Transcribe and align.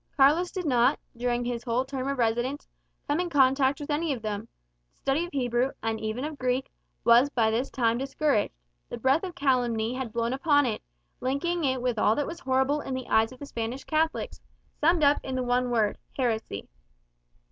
Carlos 0.17 0.49
did 0.49 0.65
not, 0.65 0.97
during 1.15 1.45
his 1.45 1.63
whole 1.63 1.85
term 1.85 2.07
of 2.07 2.17
residence, 2.17 2.67
come 3.07 3.19
in 3.19 3.29
contact 3.29 3.79
with 3.79 3.91
any 3.91 4.11
of 4.11 4.23
them. 4.23 4.47
The 4.89 4.97
study 4.97 5.25
of 5.25 5.31
Hebrew, 5.31 5.73
and 5.83 5.99
even 5.99 6.25
of 6.25 6.39
Greek, 6.39 6.71
was 7.03 7.29
by 7.29 7.51
this 7.51 7.69
time 7.69 7.99
discouraged; 7.99 8.55
the 8.89 8.97
breath 8.97 9.23
of 9.23 9.35
calumny 9.35 9.93
had 9.93 10.11
blown 10.11 10.33
upon 10.33 10.65
it, 10.65 10.81
linking 11.19 11.65
it 11.65 11.83
with 11.83 11.99
all 11.99 12.15
that 12.15 12.25
was 12.25 12.39
horrible 12.39 12.81
in 12.81 12.95
the 12.95 13.07
eyes 13.09 13.31
of 13.31 13.47
Spanish 13.47 13.83
Catholics, 13.83 14.41
summed 14.79 15.03
up 15.03 15.19
in 15.23 15.35
the 15.35 15.43
one 15.43 15.69
word, 15.69 15.99
heresy. 16.17 16.67